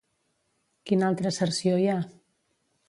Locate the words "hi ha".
1.85-2.01